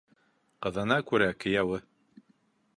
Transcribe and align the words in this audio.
Ҡыҙына 0.65 0.97
күрә 1.13 1.29
кейәүе 1.45 1.81